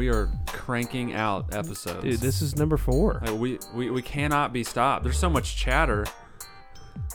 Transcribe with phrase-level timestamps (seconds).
[0.00, 2.02] we are cranking out episodes.
[2.02, 3.20] Dude, this is number four.
[3.22, 5.04] Like, we, we we cannot be stopped.
[5.04, 6.06] There's so much chatter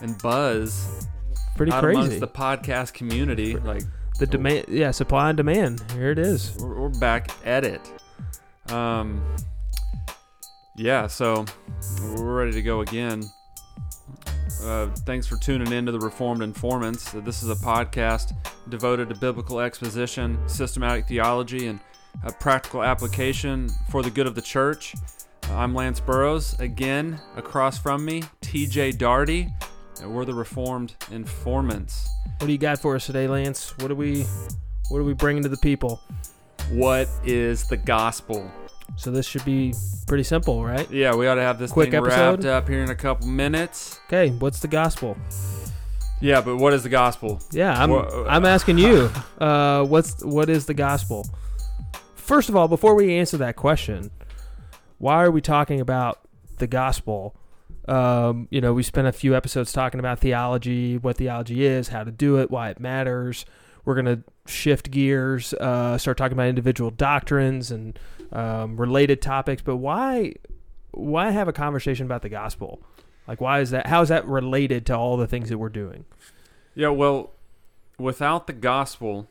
[0.00, 1.08] and buzz
[1.56, 1.98] Pretty crazy.
[1.98, 3.56] amongst the podcast community.
[3.56, 3.82] Like
[4.20, 5.82] the demand, yeah, supply and demand.
[5.94, 6.56] Here it is.
[6.60, 7.80] we're, we're back at it.
[8.68, 9.20] Um,
[10.76, 11.44] yeah, so
[12.14, 13.24] we're ready to go again.
[14.62, 17.10] Uh, thanks for tuning in to the Reformed Informants.
[17.10, 18.32] This is a podcast
[18.68, 21.80] devoted to biblical exposition, systematic theology, and
[22.24, 24.94] a practical application for the good of the church.
[25.50, 26.58] I'm Lance Burrows.
[26.58, 29.52] Again, across from me, TJ Darty.
[30.02, 32.08] And we're the Reformed Informants.
[32.38, 33.76] What do you got for us today, Lance?
[33.78, 34.24] What are we,
[34.90, 36.00] what are we bringing to the people?
[36.70, 38.50] What is the gospel?
[38.96, 39.72] So this should be
[40.06, 40.90] pretty simple, right?
[40.90, 42.44] Yeah, we ought to have this Quick thing episode?
[42.44, 44.00] wrapped up here in a couple minutes.
[44.06, 45.16] Okay, what's the gospel?
[46.20, 47.40] Yeah, but what is the gospel?
[47.52, 49.10] Yeah, I'm Wha- I'm asking you.
[49.38, 51.26] Uh, what's what is the gospel?
[52.26, 54.10] First of all, before we answer that question,
[54.98, 56.22] why are we talking about
[56.58, 57.36] the gospel?
[57.86, 62.02] Um, you know, we spent a few episodes talking about theology, what theology is, how
[62.02, 63.46] to do it, why it matters.
[63.84, 67.96] We're gonna shift gears, uh, start talking about individual doctrines and
[68.32, 69.62] um, related topics.
[69.62, 70.34] But why
[70.90, 72.82] why have a conversation about the gospel?
[73.28, 73.86] Like, why is that?
[73.86, 76.06] How is that related to all the things that we're doing?
[76.74, 77.34] Yeah, well,
[77.98, 79.28] without the gospel,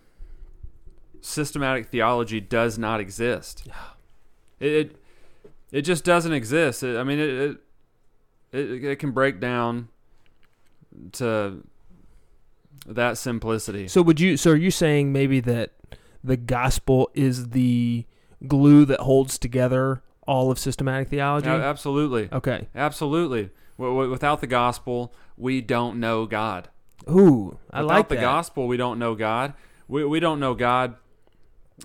[1.25, 3.67] systematic theology does not exist.
[4.59, 4.95] It it,
[5.71, 6.83] it just doesn't exist.
[6.83, 7.57] It, I mean, it, it
[8.51, 9.89] it it can break down
[11.13, 11.63] to
[12.85, 13.87] that simplicity.
[13.87, 14.37] So would you?
[14.37, 15.71] So are you saying maybe that
[16.23, 18.05] the gospel is the
[18.47, 21.49] glue that holds together all of systematic theology?
[21.49, 22.67] Absolutely, okay.
[22.75, 23.49] absolutely.
[23.77, 26.69] W- w- without the gospel, we don't know God.
[27.09, 29.53] Ooh, I Without like the gospel, we don't know God.
[29.87, 30.95] We, we don't know God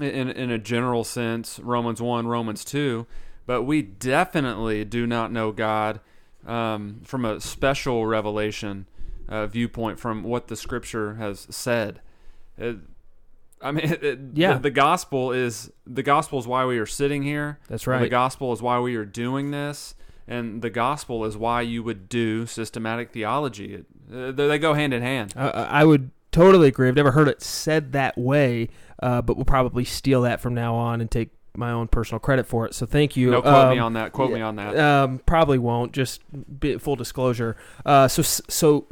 [0.00, 3.06] in, in a general sense, Romans 1, Romans 2,
[3.46, 6.00] but we definitely do not know God
[6.46, 8.86] um, from a special revelation
[9.28, 12.00] uh, viewpoint from what the scripture has said.
[12.56, 12.76] It,
[13.62, 14.54] I mean, it, Yeah.
[14.54, 17.58] the, the gospel is the gospel is why we are sitting here.
[17.68, 18.00] That's right.
[18.02, 19.94] The gospel is why we are doing this,
[20.28, 23.74] and the gospel is why you would do systematic theology.
[23.74, 25.34] It, uh, they they go hand in hand.
[25.36, 26.88] Uh, I would totally agree.
[26.88, 28.68] I've never heard it said that way,
[29.02, 32.46] uh, but we'll probably steal that from now on and take my own personal credit
[32.46, 32.74] for it.
[32.74, 33.30] So thank you.
[33.30, 34.12] No, quote me Um, on that.
[34.12, 34.76] Quote me on that.
[34.78, 35.92] Um, probably won't.
[35.92, 36.22] Just
[36.60, 37.56] be, full disclosure.
[37.84, 38.86] Uh, so so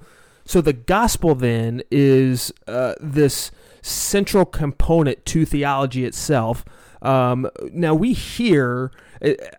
[0.45, 3.51] so the gospel then is uh, this
[3.81, 6.65] central component to theology itself.
[7.01, 8.91] Um, now we hear.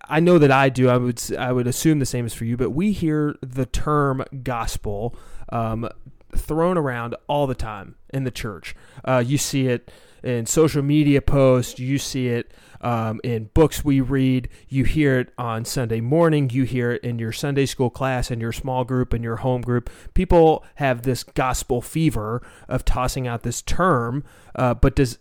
[0.08, 0.90] I know that I do.
[0.90, 4.24] I would I would assume the same is for you, but we hear the term
[4.44, 5.16] gospel
[5.50, 5.88] um,
[6.36, 8.76] thrown around all the time in the church.
[9.04, 9.92] Uh, you see it
[10.24, 11.80] in social media posts.
[11.80, 12.52] You see it
[12.82, 14.50] um, in books we read.
[14.68, 16.50] You hear it on Sunday morning.
[16.50, 19.62] You hear it in your Sunday school class, in your small group, in your home
[19.62, 19.90] group.
[20.14, 24.24] People have this gospel fever of tossing out this term,
[24.56, 25.18] uh, but does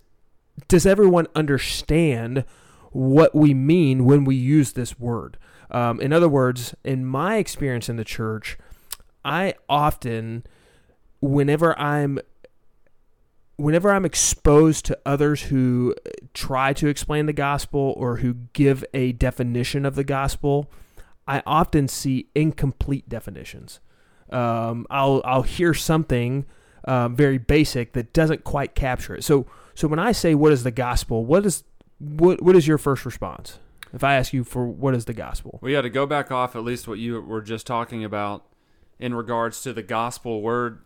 [0.66, 2.44] does everyone understand
[2.90, 5.38] what we mean when we use this word?
[5.70, 8.58] Um, in other words, in my experience in the church,
[9.24, 10.44] I often,
[11.20, 12.18] whenever I'm
[13.56, 15.94] whenever I'm exposed to others who
[16.32, 20.70] try to explain the gospel or who give a definition of the gospel,
[21.26, 23.80] I often see incomplete definitions.
[24.30, 26.46] Um, I'll I'll hear something
[26.84, 29.24] uh, very basic that doesn't quite capture it.
[29.24, 31.64] So so when I say what is the gospel, what is
[31.98, 33.58] what what is your first response?
[33.92, 35.58] If I ask you for what is the gospel?
[35.62, 38.44] We got to go back off at least what you were just talking about
[38.98, 40.80] in regards to the gospel word.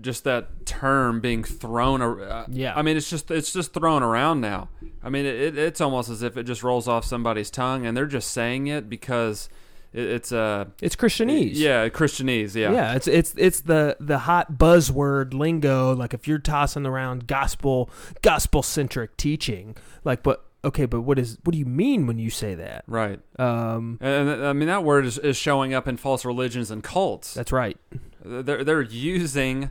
[0.00, 2.00] Just that term being thrown.
[2.00, 2.72] Uh, Yeah.
[2.74, 4.70] I mean, it's just it's just thrown around now.
[5.02, 8.06] I mean, it, it's almost as if it just rolls off somebody's tongue, and they're
[8.06, 9.50] just saying it because
[9.92, 11.52] it, it's a It's Christianese.
[11.54, 12.54] yeah Christianese.
[12.54, 12.72] Yeah.
[12.72, 15.94] Yeah, it's it's it's the the hot buzzword lingo.
[15.94, 17.90] Like if you're tossing around gospel
[18.22, 22.30] gospel centric teaching, like but okay, but what is what do you mean when you
[22.30, 22.84] say that?
[22.86, 23.20] Right.
[23.38, 27.34] Um, And I mean that word is, is showing up in false religions and cults.
[27.34, 27.76] that's right.
[28.24, 29.70] They're they're using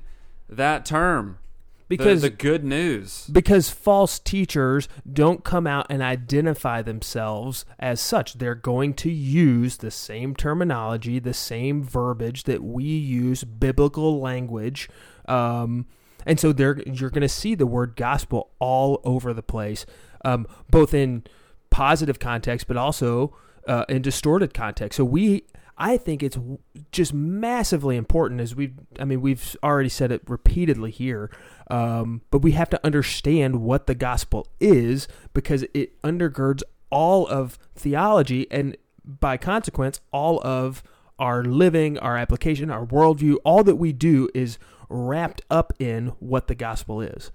[0.50, 1.40] that term
[1.90, 3.28] the- Because the, good news.
[3.32, 8.36] because false teachers don't come out and identify themselves as such.
[8.36, 14.90] They're going to use the same terminology, the same verbiage that we use, biblical language.
[15.28, 15.88] Um,
[16.26, 19.86] and so they're, you're going to see the word gospel all over the place,
[20.24, 21.24] um, both in
[21.70, 23.36] positive context, but also
[23.68, 24.98] uh, in distorted context.
[24.98, 25.44] So we,
[25.78, 26.38] I think it's
[26.92, 31.32] just massively important as we've, I mean we've already said it repeatedly here
[31.70, 37.58] um, but we have to understand what the gospel is because it undergirds all of
[37.76, 40.84] theology and by consequence all of
[41.20, 43.38] our living our application our worldview.
[43.44, 44.58] All that we do is
[44.90, 47.32] wrapped up in what the gospel is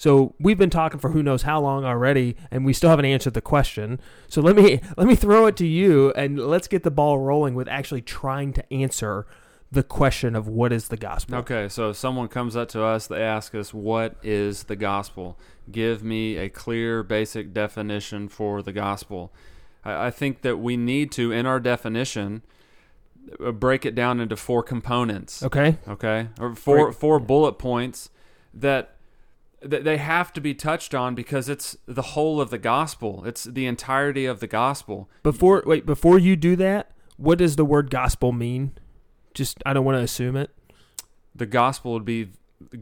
[0.00, 3.34] so we've been talking for who knows how long already, and we still haven't answered
[3.34, 4.00] the question.
[4.28, 7.54] So let me let me throw it to you, and let's get the ball rolling
[7.54, 9.26] with actually trying to answer
[9.70, 11.36] the question of what is the gospel.
[11.40, 15.38] Okay, so if someone comes up to us, they ask us, "What is the gospel?"
[15.70, 19.34] Give me a clear, basic definition for the gospel.
[19.84, 22.40] I, I think that we need to, in our definition,
[23.38, 25.42] uh, break it down into four components.
[25.42, 25.76] Okay.
[25.86, 28.08] Okay, or four four bullet points
[28.54, 28.96] that
[29.62, 33.22] they have to be touched on because it's the whole of the gospel.
[33.26, 35.08] It's the entirety of the gospel.
[35.22, 38.72] Before wait, before you do that, what does the word gospel mean?
[39.34, 40.50] Just I don't want to assume it.
[41.34, 42.30] The gospel would be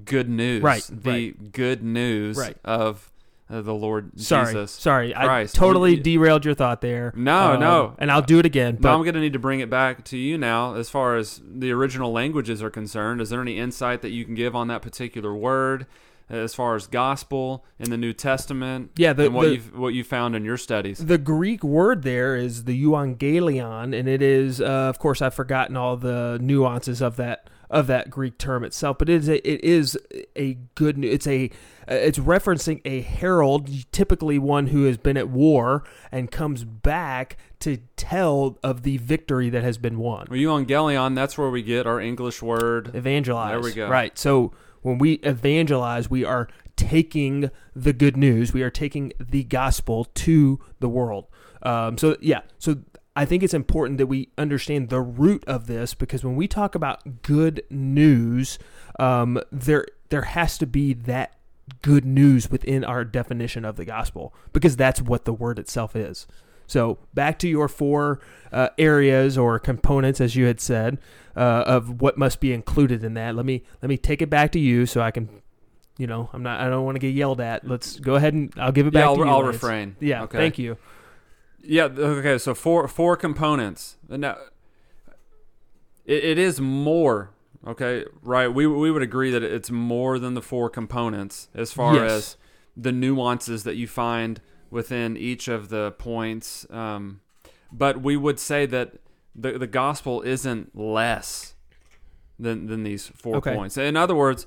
[0.05, 2.57] good news, Right, The good news Right.
[2.65, 3.11] of
[3.51, 4.73] uh, the Lord Sorry, Jesus.
[4.73, 5.57] sorry, Christ.
[5.57, 7.13] I totally We- derailed your thought there.
[7.17, 7.95] No, Um, no.
[7.99, 8.75] and I'll do it again.
[8.75, 11.17] But But I'm going to need to bring it back to you now as far
[11.17, 13.21] as the original languages are concerned.
[13.23, 15.87] Is there any insight that you can give on that particular word
[16.29, 18.91] as far as gospel in the New Testament?
[18.97, 20.99] Yeah, the- and what you've what you found in your studies.
[20.99, 25.77] The Greek word there is the euangelion, and it is, uh, of course, I've forgotten
[25.77, 29.63] all the nuances of that of that Greek term itself, but it is a, it
[29.63, 29.99] is
[30.37, 31.05] a good.
[31.05, 31.51] It's a
[31.87, 37.79] it's referencing a herald, typically one who has been at war and comes back to
[37.97, 40.27] tell of the victory that has been won.
[40.31, 42.95] Well, Evangelion, that's where we get our English word.
[42.95, 43.51] Evangelize.
[43.51, 43.89] There we go.
[43.89, 44.17] Right.
[44.19, 44.53] So
[44.83, 48.53] when we evangelize, we are taking the good news.
[48.53, 51.27] We are taking the gospel to the world.
[51.63, 52.43] Um, so yeah.
[52.59, 52.79] So
[53.17, 56.75] I think it's important that we understand the root of this because when we talk
[56.75, 58.59] about good news,
[58.99, 61.35] um, there there has to be that
[61.83, 66.27] good news within our definition of the gospel because that's what the word itself is.
[66.69, 68.21] So back to your four
[68.53, 70.99] uh, areas or components, as you had said,
[71.37, 73.35] uh, of what must be included in that.
[73.35, 75.29] Let me let me take it back to you so I can,
[75.99, 77.67] you know, I'm not I don't want to get yelled at.
[77.67, 79.29] Let's go ahead and I'll give it back Yeah, I'll, to you.
[79.29, 79.55] I'll Lance.
[79.55, 79.97] refrain.
[79.99, 80.39] Yeah, Okay.
[80.39, 80.77] thank you.
[81.63, 81.85] Yeah.
[81.85, 82.39] Okay.
[82.39, 83.97] So four four components.
[84.09, 84.37] Now,
[86.05, 87.31] it, it is more.
[87.67, 88.05] Okay.
[88.23, 88.49] Right.
[88.49, 92.11] We we would agree that it's more than the four components as far Yes.
[92.13, 92.37] as
[92.77, 96.67] the nuances that you find within each of the points.
[96.71, 97.21] Um,
[97.73, 98.95] but we would say that
[99.35, 101.55] the the gospel isn't less
[102.39, 103.55] than than these four Okay.
[103.55, 103.77] points.
[103.77, 104.47] In other words,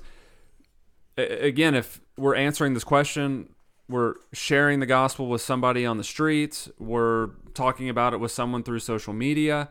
[1.16, 3.50] again, if we're answering this question,
[3.88, 8.62] we're sharing the gospel with somebody on the streets, we're talking about it with someone
[8.62, 9.68] through social media.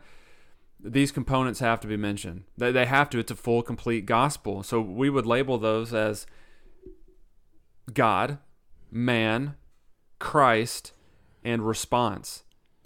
[0.84, 2.42] These components have to be mentioned.
[2.56, 3.18] They, they have to.
[3.18, 4.62] It's a full, complete gospel.
[4.64, 6.26] So we would label those as
[7.92, 8.38] God,
[8.90, 9.54] man,
[10.22, 10.92] Christ,
[11.44, 12.44] and response.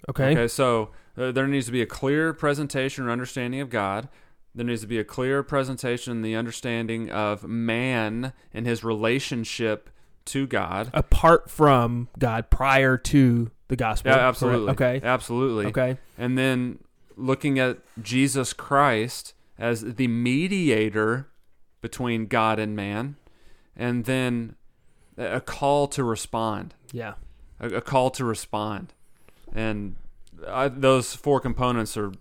[0.09, 0.31] Okay.
[0.31, 4.09] Okay, so uh, there needs to be a clear presentation or understanding of God.
[4.55, 9.89] There needs to be a clear presentation and the understanding of man and his relationship
[10.25, 10.89] to God.
[10.93, 14.11] Apart from God, prior to the gospel.
[14.11, 14.71] Yeah, absolutely.
[14.71, 14.99] Okay.
[15.03, 15.67] Absolutely.
[15.67, 15.97] Okay.
[16.17, 16.79] And then
[17.15, 21.27] looking at Jesus Christ as the mediator
[21.81, 23.15] between God and man,
[23.75, 24.55] and then
[25.17, 26.73] a call to respond.
[26.91, 27.13] Yeah.
[27.59, 28.93] A, a call to respond,
[29.53, 29.95] and
[30.47, 32.11] I, those four components are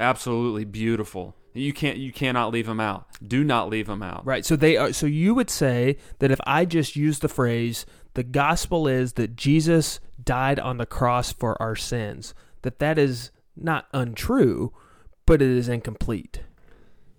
[0.00, 1.34] absolutely beautiful.
[1.54, 3.06] You can't, you cannot leave them out.
[3.26, 4.24] Do not leave them out.
[4.24, 4.44] Right.
[4.44, 4.92] So they are.
[4.92, 7.84] So you would say that if I just use the phrase,
[8.14, 13.30] "The gospel is that Jesus died on the cross for our sins," that that is
[13.56, 14.72] not untrue,
[15.26, 16.42] but it is incomplete.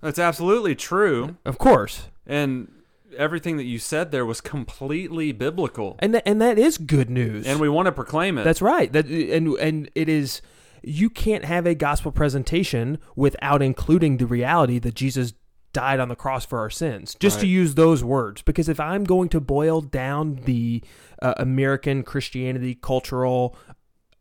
[0.01, 2.71] That's absolutely true, Of course, and
[3.17, 7.45] everything that you said there was completely biblical, and that, and that is good news.
[7.47, 8.43] and we want to proclaim it.
[8.43, 8.91] That's right.
[8.91, 10.41] That and and it is.
[10.81, 15.33] You can't have a gospel presentation without including the reality that Jesus
[15.73, 17.15] died on the cross for our sins.
[17.19, 20.81] Just to use those words, because if I'm going to boil down the
[21.21, 23.57] uh, American Christianity cultural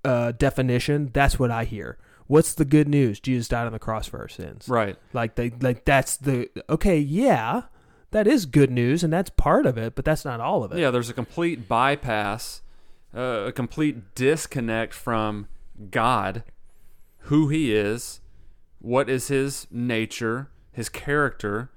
[0.04, 1.96] uh, definition, that's what I hear.
[2.26, 3.20] What's the good news?
[3.20, 4.68] Jesus died on the cross for our sins.
[4.68, 4.96] right.
[5.12, 6.98] Like they like that's the okay.
[6.98, 7.62] Yeah,
[8.10, 10.78] that is good news, and that's part of it, but that's not all of it.
[10.78, 12.62] Yeah, there's a complete bypass,
[13.14, 15.48] uh, a complete disconnect from
[15.90, 16.42] God,
[17.22, 18.20] who He is,
[18.80, 21.70] what is His nature, His character,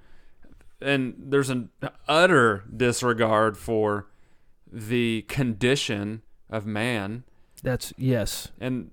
[0.81, 1.69] and there's an
[2.07, 4.07] utter disregard for
[4.71, 7.23] the condition of man.
[7.61, 8.49] That's yes.
[8.59, 8.91] And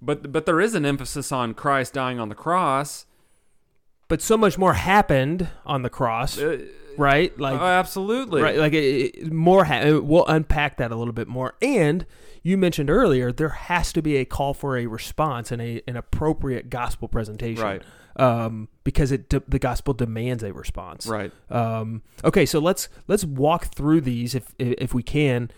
[0.00, 3.06] but but there is an emphasis on Christ dying on the cross.
[4.08, 6.64] But so much more happened on the cross, Uh,
[6.96, 7.38] right?
[7.38, 8.42] Like oh, absolutely.
[8.42, 9.64] right, like it, it- more.
[9.64, 11.54] Ha- we'll unpack that a little bit more.
[11.60, 12.06] And
[12.42, 15.96] you mentioned earlier there has to be a call for a response and a an
[15.96, 17.82] appropriate gospel presentation, Right.
[18.16, 21.30] Um, because it de- the gospel demands a response, Right.
[21.50, 25.50] Um, okay, so let's let's walk through these if if we can.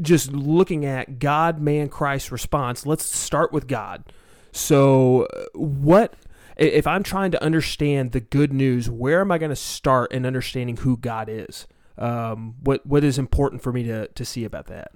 [0.00, 2.86] Just looking at God, man, Christ response.
[2.86, 4.04] Let's start with God.
[4.52, 6.14] So, uh, what
[6.56, 8.88] if I'm trying to understand the good news?
[8.90, 11.66] Where am I going to start in understanding who God is?
[11.96, 14.92] Um, what what is important for me to to see about that?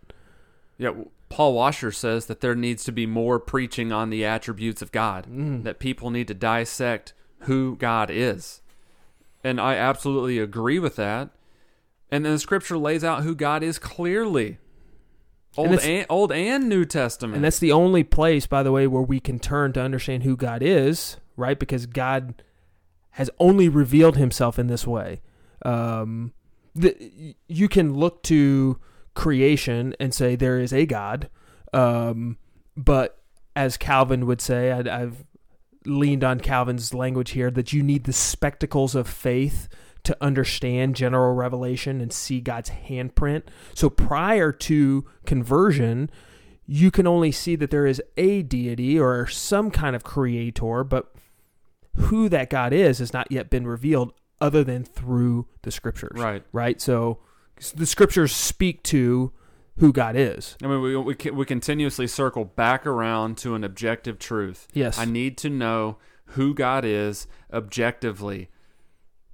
[0.79, 0.93] Yeah,
[1.29, 5.27] Paul Washer says that there needs to be more preaching on the attributes of God,
[5.29, 5.65] Mm.
[5.65, 8.62] that people need to dissect who God is.
[9.45, 11.31] And I absolutely agree with that.
[12.11, 14.59] And then the scripture lays out who God is clearly.
[15.57, 17.37] Old it's- and, Old and New Testament.
[17.37, 20.37] And that's the only place, by the way, where we can turn to understand who
[20.37, 21.59] God is, right?
[21.59, 22.42] Because God
[23.12, 25.21] has only revealed Himself in this way.
[25.64, 26.33] Um,
[26.75, 28.78] the, you can look to
[29.14, 31.28] creation and say there is a God,
[31.73, 32.37] um,
[32.76, 33.18] but
[33.57, 35.25] as Calvin would say, I, I've
[35.85, 39.68] leaned on Calvin's language here that you need the spectacles of faith
[40.04, 43.42] to understand general revelation and see God's handprint.
[43.75, 46.11] So prior to conversion,
[46.66, 51.12] you can only see that there is a deity or some kind of creator, but
[51.99, 56.19] who that God is has not yet been revealed other than through the scriptures.
[56.21, 56.43] right.
[56.52, 56.81] Right?
[56.81, 57.19] So
[57.75, 59.33] the scriptures speak to
[59.78, 60.57] who God is.
[60.62, 64.67] I mean, we, we, we continuously circle back around to an objective truth.
[64.73, 64.99] Yes.
[64.99, 65.99] I need to know
[66.33, 68.49] who God is objectively.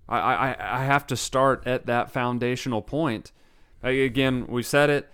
[0.08, 3.32] I, I, I have to start at that foundational point.
[3.82, 5.10] Again, we said it.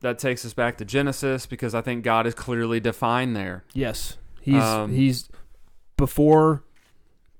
[0.00, 3.64] That takes us back to Genesis because I think God is clearly defined there.
[3.74, 5.28] Yes, he's Um, he's
[5.98, 6.64] before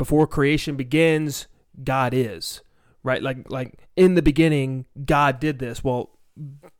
[0.00, 1.46] before creation begins.
[1.84, 2.62] God is
[3.02, 3.22] right.
[3.22, 5.84] Like like in the beginning, God did this.
[5.84, 6.18] Well,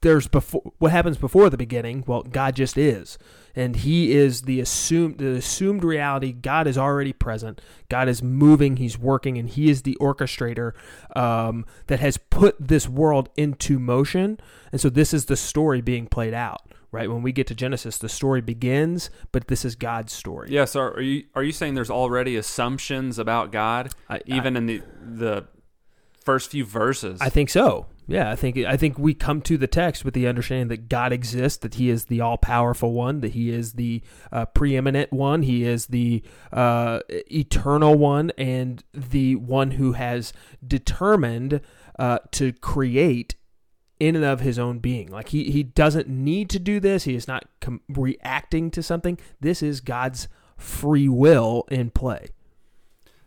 [0.01, 2.03] there's before what happens before the beginning.
[2.07, 3.19] Well, God just is,
[3.55, 6.33] and He is the assumed the assumed reality.
[6.33, 7.61] God is already present.
[7.91, 8.79] God is moving.
[8.79, 10.73] He's working, and He is the orchestrator
[11.15, 14.41] um, that has put this world into motion.
[14.73, 16.63] And so this is the story being played out.
[16.93, 20.49] Right when we get to Genesis, the story begins, but this is God's story.
[20.51, 24.67] Yes, So are you are you saying there's already assumptions about God I- even in
[24.67, 25.45] the the
[26.25, 27.21] first few verses?
[27.21, 27.87] I think so.
[28.09, 31.13] Yeah, I think I think we come to the text with the understanding that God
[31.13, 35.43] exists, that He is the all powerful one, that He is the uh, preeminent one,
[35.43, 40.33] He is the uh, eternal one, and the one who has
[40.67, 41.61] determined
[42.01, 43.37] uh, to create
[44.01, 45.09] in and of His own being.
[45.09, 47.05] Like He He doesn't need to do this.
[47.05, 49.19] He is not com- reacting to something.
[49.41, 50.27] This is God's
[50.57, 52.29] free will in play.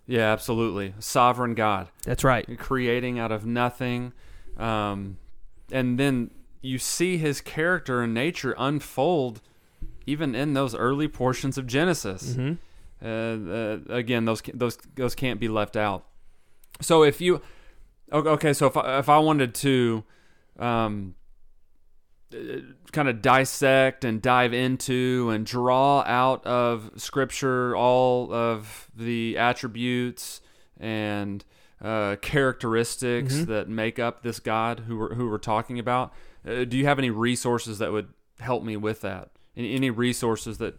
[0.06, 0.94] yeah, absolutely.
[1.00, 1.88] Sovereign God.
[2.04, 2.46] That's right.
[2.60, 4.12] creating out of nothing.
[4.58, 5.18] Um,
[5.72, 6.30] and then
[6.62, 9.42] you see his character and nature unfold
[10.06, 12.36] even in those early portions of Genesis.
[12.36, 12.54] hmm
[13.04, 16.06] Uh, uh, again, those those those can't be left out.
[16.82, 17.42] So if you
[18.12, 20.04] okay, so if I, if I wanted to
[20.60, 21.16] um,
[22.92, 30.42] kind of dissect and dive into and draw out of Scripture all of the attributes
[30.80, 31.46] and
[31.82, 33.46] uh, characteristics Mhm.
[33.48, 36.14] that make up this God who we're, who we're talking about,
[36.48, 38.08] uh, do you have any resources that would
[38.40, 39.30] help me with that?
[39.56, 40.76] Any, any resources that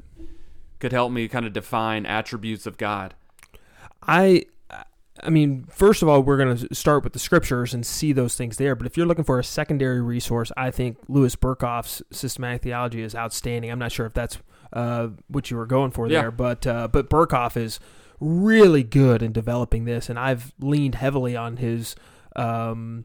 [0.81, 3.15] could help me kind of define attributes of God?
[4.03, 4.47] I
[5.23, 8.35] I mean, first of all, we're going to start with the scriptures and see those
[8.37, 8.75] things there.
[8.75, 13.15] But if you're looking for a secondary resource, I think Louis Berkhof's systematic theology is
[13.15, 13.71] outstanding.
[13.71, 14.39] I'm not sure if that's
[14.73, 16.23] uh, what you were going for Yeah.
[16.23, 17.79] there, but uh, but Berkhof is
[18.19, 21.95] really good in developing this, and I've leaned heavily on his
[22.35, 23.05] um,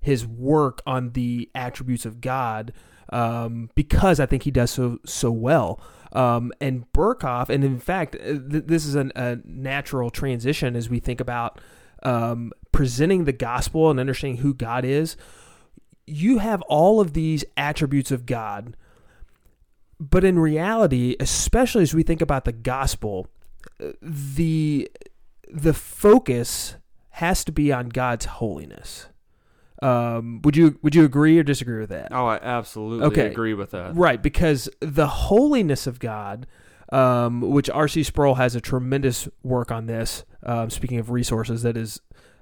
[0.00, 2.72] his work on the attributes of God
[3.10, 5.80] um, because I think he does so so well.
[6.12, 10.88] Um, and Berkhof, and in fact, uh, th- this is an, a natural transition as
[10.88, 11.60] we think about
[12.02, 15.16] um, presenting the gospel and understanding who God is.
[16.06, 18.74] You have all of these attributes of God,
[20.00, 23.26] but in reality, especially as we think about the gospel,
[23.82, 24.90] uh, the
[25.50, 26.76] the focus
[27.10, 29.08] has to be on God's holiness.
[29.80, 32.08] Um, would you would you agree or disagree with that?
[32.10, 33.26] Oh, I absolutely Okay.
[33.30, 33.94] agree with that.
[33.94, 36.46] Right, because the holiness of God,
[36.90, 38.02] um, which R.C.
[38.02, 40.24] Sproul has a tremendous work on this.
[40.42, 42.00] Um, speaking of resources, that is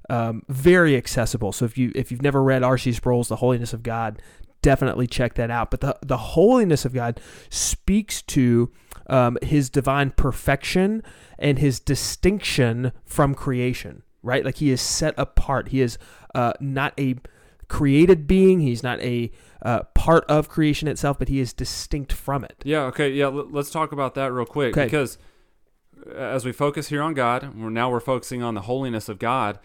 [0.08, 1.52] um, very accessible.
[1.52, 2.92] So if you if you've never read R.C.
[2.92, 4.22] Sproul's The Holiness of God,
[4.62, 5.70] definitely check that out.
[5.70, 8.72] But the the holiness of God speaks to
[9.08, 11.02] um, His divine perfection
[11.38, 14.04] and His distinction from creation.
[14.22, 15.68] Right, like He is set apart.
[15.68, 15.98] He is
[16.36, 17.16] uh, not a
[17.68, 18.60] created being.
[18.60, 19.30] He's not a
[19.62, 22.56] uh, part of creation itself, but He is distinct from it.
[22.64, 22.82] Yeah.
[22.84, 23.10] Okay.
[23.10, 23.24] Yeah.
[23.26, 24.84] l- Let's talk about that real quick Okay.
[24.84, 25.18] because
[26.14, 29.58] as we focus here on God, we're now we're focusing on the holiness of God.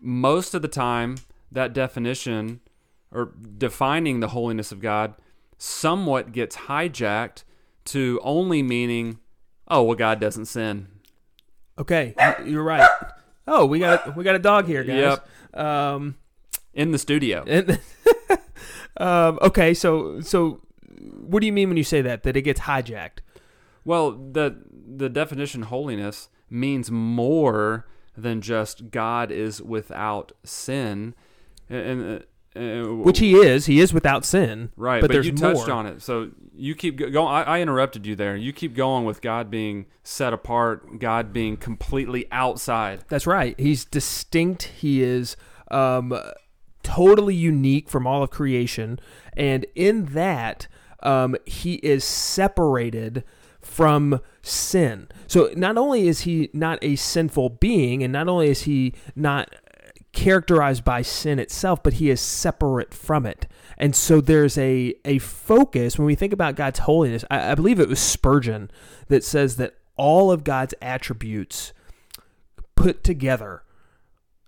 [0.00, 1.16] Most of the time,
[1.50, 2.60] that definition
[3.10, 5.14] or defining the holiness of God
[5.58, 7.44] somewhat gets hijacked
[7.86, 9.18] to only meaning,
[9.68, 10.88] oh well, God doesn't sin.
[11.78, 12.88] Okay, you're right.
[13.48, 14.96] Oh, we got we got a dog here, guys.
[14.96, 15.28] Yep.
[15.54, 16.16] Um,
[16.72, 17.44] In the studio.
[17.46, 17.80] and,
[18.96, 20.60] um, okay, so so
[21.26, 23.18] what do you mean when you say that that it gets hijacked?
[23.84, 24.56] Well, the
[24.86, 31.14] the definition holiness means more than just God is without sin,
[31.68, 32.24] and, and
[32.56, 33.66] uh, Which he is.
[33.66, 34.70] He is without sin.
[34.76, 35.00] right.
[35.00, 35.72] but But, there's you touched more.
[35.72, 37.28] on it, so you keep go- going.
[37.32, 38.36] I, I interrupted you there.
[38.36, 43.04] You keep going with God being set apart, God being completely outside.
[43.08, 43.58] That's right.
[43.58, 44.64] He's distinct.
[44.64, 45.36] He is
[45.70, 46.16] um,
[46.82, 48.98] totally unique from all of creation,
[49.36, 50.68] and in that,
[51.02, 53.24] um, he is separated
[53.60, 55.08] from sin.
[55.26, 59.54] So not only is he not a sinful being, and not only is he not
[60.14, 63.46] characterized by sin itself, but he is separate from it.
[63.76, 67.24] And so there's a, a focus when we think about God's holiness.
[67.30, 68.70] I, I believe it was Spurgeon
[69.08, 71.72] that says that all of God's attributes
[72.76, 73.62] put together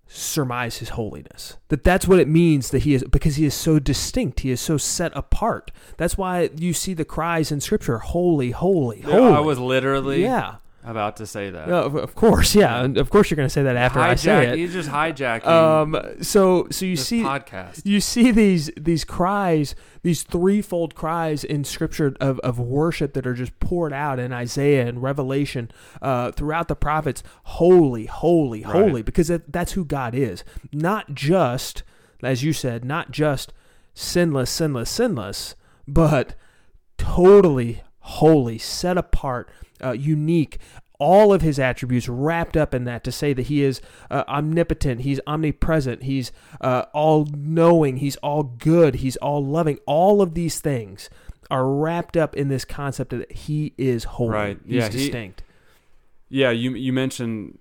[0.09, 3.81] surmise his holiness that that's what it means that he is because he is so
[3.81, 8.53] distinct he is so set apart that's why you see the cries in scripture holy
[8.53, 10.57] holy holy I was literally yeah
[10.87, 11.69] about to say that.
[11.69, 14.15] Yeah, of, of course yeah and of course you're going to say that after i
[14.15, 17.83] say Hijack, it He's just hijacking um so so you see podcast.
[17.85, 23.35] you see these these cries, these threefold cries in Scripture of, of worship that are
[23.35, 27.23] just poured out in Isaiah and Revelation uh, throughout the prophets.
[27.43, 28.73] Holy, holy, Right.
[28.73, 30.45] holy, because that, that's who God is.
[30.73, 31.83] Not just,
[32.23, 33.53] as you said, not just
[33.95, 35.57] sinless, sinless, sinless,
[35.89, 36.35] but
[36.99, 39.49] totally holy, set apart,
[39.83, 40.59] uh, unique.
[40.99, 43.81] All of his attributes wrapped up in that to say that he is
[44.11, 49.79] uh, omnipotent, he's omnipresent, he's uh, all knowing, he's all good, he's all loving.
[49.87, 51.11] All of these things
[51.51, 54.31] are wrapped up in this concept that he is holy.
[54.31, 54.59] Right.
[54.67, 55.43] He's Yeah, he- distinct.
[56.29, 57.59] Yeah, you you mentioned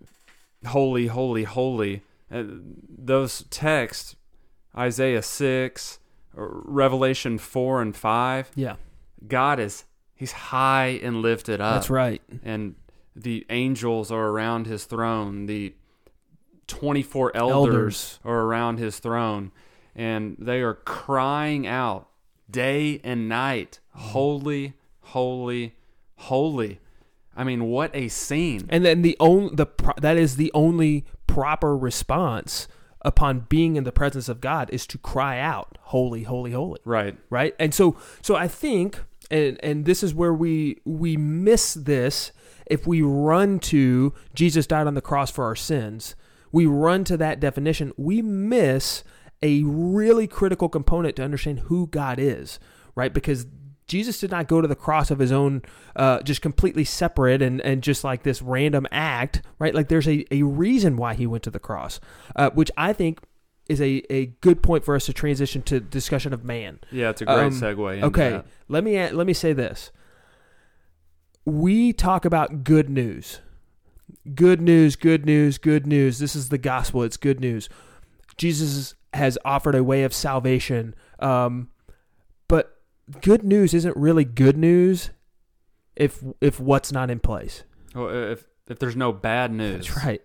[0.65, 2.01] holy, holy, holy.
[2.31, 2.43] Uh,
[2.89, 4.15] those texts,
[4.75, 5.99] Isaiah six,
[6.33, 8.49] Revelation four and five.
[8.55, 8.75] yeah,
[9.27, 9.85] God is
[10.17, 11.75] He's high and lifted up.
[11.75, 12.21] that's right.
[12.43, 12.75] And
[13.15, 15.45] the angels are around His throne.
[15.45, 15.73] The
[16.67, 18.19] twenty four elders, Elders.
[18.25, 19.51] are around His throne,
[19.95, 22.09] and they are crying out
[22.49, 25.75] day and night, holy, holy,
[26.15, 26.79] holy.
[27.35, 28.65] I mean, what a scene!
[28.69, 29.67] And then the only the
[30.01, 32.67] that is the only proper response
[33.01, 37.17] upon being in the presence of God is to cry out, "Holy, holy, holy!" Right.
[37.29, 37.53] Right?
[37.59, 38.99] And so, so I think,
[39.29, 42.31] and and this is where we we miss this
[42.67, 46.15] if we run to Jesus died on the cross for our sins.
[46.51, 47.91] We run to that definition.
[47.97, 49.03] We miss
[49.43, 52.59] a really critical component to understand who God is,
[52.95, 53.13] right?
[53.13, 53.45] Because
[53.87, 55.61] Jesus did not go to the cross of his own,
[55.95, 59.75] uh, just completely separate and, and just like this random act, right?
[59.75, 61.99] Like there's a, a reason why he went to the cross,
[62.35, 63.19] uh, which I think
[63.67, 66.79] is a, a good point for us to transition to discussion of man.
[66.91, 68.03] Yeah, it's a great Um, segue.
[68.03, 68.45] Okay, that.
[68.69, 69.91] let me let me say this.
[71.45, 73.39] We talk about good news.
[74.33, 76.19] Good news, good news, good news.
[76.19, 77.03] This is the gospel.
[77.03, 77.69] It's good news.
[78.37, 80.95] Jesus has offered a way of salvation.
[81.19, 81.69] Um,
[82.47, 82.79] but
[83.21, 85.11] good news isn't really good news
[85.95, 87.63] if if what's not in place.
[87.93, 90.21] Well, if if there's no bad news, That's right.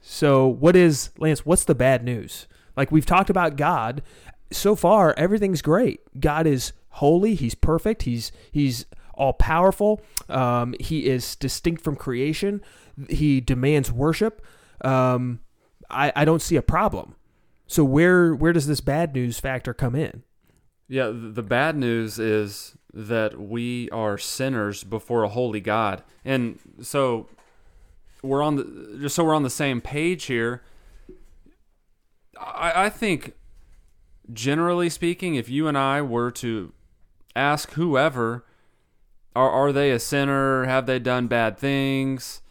[0.00, 1.46] So, what is Lance?
[1.46, 2.46] What's the bad news?
[2.76, 4.02] Like we've talked about God.
[4.50, 6.00] So far, everything's great.
[6.20, 7.34] God is holy.
[7.34, 8.02] He's perfect.
[8.02, 10.00] He's he's all powerful.
[10.28, 12.62] Um, he is distinct from creation.
[13.08, 14.44] He demands worship.
[14.82, 15.40] Um,
[15.90, 17.14] I I don't see a problem.
[17.66, 20.22] So where where does this bad news factor come in?
[20.88, 27.28] Yeah, the bad news is that we are sinners before a holy God, and so
[28.22, 30.62] we're on the just so we're on the same page here.
[32.38, 33.34] I, I think,
[34.32, 36.72] generally speaking, if you and I were to
[37.34, 38.44] ask whoever,
[39.34, 40.64] are are they a sinner?
[40.64, 42.42] Have they done bad things,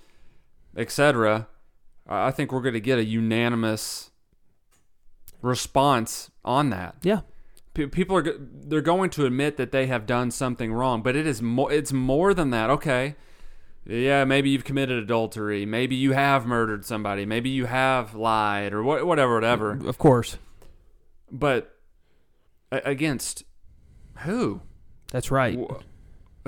[0.75, 1.47] etc.
[2.07, 4.11] I think we're going to get a unanimous
[5.41, 7.21] response on that Yeah.
[7.73, 11.25] P- people are they're going to admit that they have done something wrong, but it
[11.25, 12.69] is more it's more than that.
[12.69, 13.15] Okay.
[13.85, 15.65] Yeah, maybe you've committed adultery.
[15.65, 17.25] Maybe you have murdered somebody.
[17.25, 19.71] Maybe you have lied or what, whatever, whatever.
[19.85, 20.37] Of course.
[21.29, 21.75] But
[22.71, 23.43] a- against
[24.19, 24.61] who?
[25.11, 25.57] That's right.
[25.59, 25.81] Wh-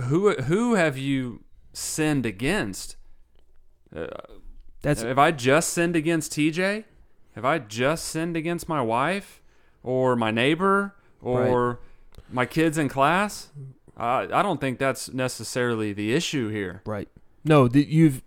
[0.01, 2.95] Who who have you sinned against?
[3.95, 4.07] Uh,
[4.81, 6.85] That's have I just sinned against TJ?
[7.35, 9.41] Have I just sinned against my wife
[9.83, 11.79] or my neighbor or
[12.31, 13.49] my kids in class?
[13.97, 16.81] Uh, I don't think that's necessarily the issue here.
[16.85, 17.07] Right.
[17.43, 18.21] No, the, you've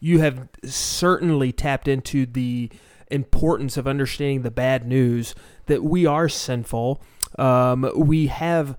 [0.00, 2.70] you have certainly tapped into the
[3.10, 5.34] importance of understanding the bad news
[5.66, 7.02] that we are sinful.
[7.38, 8.76] Um, we have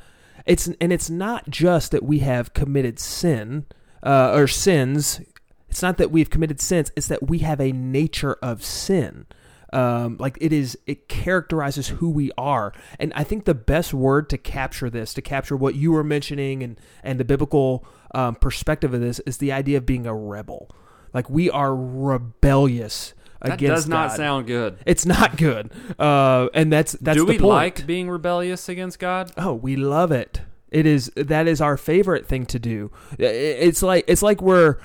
[0.50, 3.68] it's and it's not just that we have committed sin
[4.02, 5.22] uh, or sins.
[5.70, 6.92] It's not that we've committed sins.
[6.96, 9.28] It's that we have a nature of sin.
[9.72, 14.28] Um, like it is, it characterizes who we are, and I think the best word
[14.32, 17.86] to capture this, to capture what you were mentioning, and and the biblical
[18.16, 20.72] um, perspective of this, is the idea of being a rebel.
[21.14, 24.18] Like we are rebellious That against does not God.
[24.18, 24.78] sound good.
[24.86, 27.50] It's not good, uh, and that's that's Do the we point.
[27.50, 29.32] like being rebellious against God?
[29.38, 30.42] Oh, we love it.
[30.72, 32.92] It is that is our favorite thing to do.
[33.18, 34.78] It's like it's like we're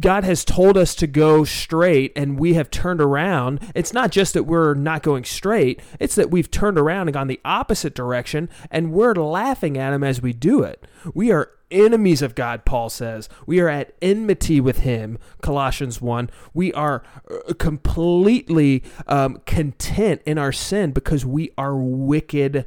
[0.00, 3.60] God has told us to go straight and we have turned around.
[3.74, 7.28] It's not just that we're not going straight, it's that we've turned around and gone
[7.28, 10.84] the opposite direction and we're laughing at him as we do it.
[11.14, 13.28] We are enemies of God, Paul says.
[13.46, 16.30] We are at enmity with him, Colossians 1.
[16.54, 22.64] We are uh, completely um, content in our sin because we are wicked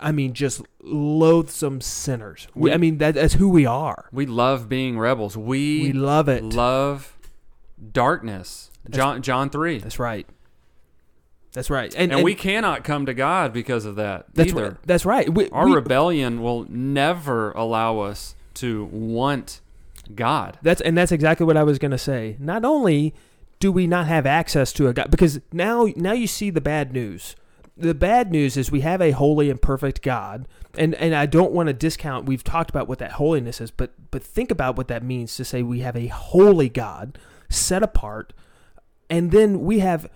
[0.00, 2.48] I mean, just loathsome sinners.
[2.54, 4.08] We, I mean, that, that's who we are.
[4.12, 5.34] We love being rebels.
[5.36, 6.42] We, We love it.
[6.42, 7.16] love
[7.92, 8.70] darkness.
[8.90, 9.78] John John 3.
[9.78, 10.26] That's right.
[11.54, 11.94] That's right.
[11.96, 14.62] And, And, we cannot come to God because of that that's either.
[14.70, 14.76] right.
[14.84, 15.32] That's right.
[15.32, 19.60] We, Our we- rebellion will never allow us to want
[20.14, 20.58] God.
[20.62, 22.36] That's and that's exactly what I was going to say.
[22.38, 23.14] Not only
[23.60, 26.92] do we not have access to a God, because now now you see the bad
[26.92, 27.36] news.
[27.76, 31.52] The bad news is we have a holy and perfect God, and and I don't
[31.52, 32.26] want to discount.
[32.26, 35.44] We've talked about what that holiness is, but but think about what that means to
[35.44, 38.32] say we have a holy God set apart,
[39.08, 40.08] and then we have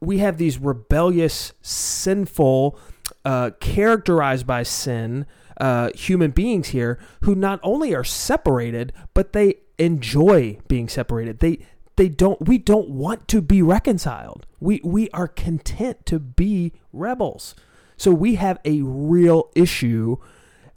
[0.00, 2.78] we have these rebellious, sinful,
[3.24, 5.26] uh, characterized by sin
[5.58, 11.40] uh, human beings here who not only are separated, but they enjoy being separated.
[11.40, 11.60] They
[11.96, 12.46] they don't.
[12.46, 14.46] We don't want to be reconciled.
[14.60, 17.54] We we are content to be rebels.
[17.96, 20.18] So we have a real issue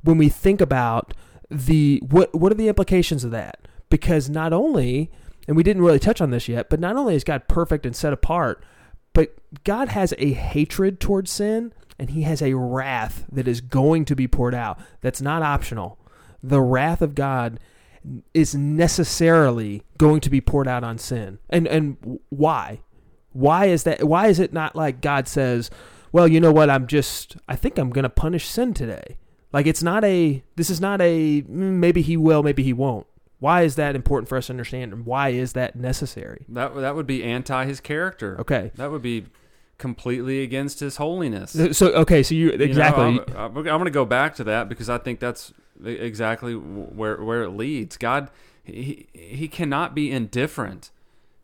[0.01, 1.13] when we think about
[1.49, 3.67] the what what are the implications of that?
[3.89, 5.11] Because not only
[5.47, 7.95] and we didn't really touch on this yet, but not only is God perfect and
[7.95, 8.63] set apart,
[9.13, 14.05] but God has a hatred towards sin and he has a wrath that is going
[14.05, 14.79] to be poured out.
[15.01, 15.99] That's not optional.
[16.41, 17.59] The wrath of God
[18.33, 21.39] is necessarily going to be poured out on sin.
[21.49, 22.81] And and why?
[23.33, 25.69] Why is that why is it not like God says,
[26.11, 26.69] "Well, you know what?
[26.69, 29.17] I'm just I think I'm going to punish sin today."
[29.51, 33.07] Like it's not a this is not a mm, maybe he will, maybe he won't.
[33.39, 36.45] Why is that important for us to understand and why is that necessary?
[36.49, 38.39] That that would be anti his character.
[38.39, 38.71] Okay.
[38.75, 39.25] That would be
[39.77, 41.57] completely against his holiness.
[41.57, 44.43] Uh, so okay, so you You know, exactly I'm, I'm going to go back to
[44.45, 47.97] that because I think that's exactly where where it leads.
[47.97, 48.29] God,
[48.63, 50.91] he he cannot be indifferent.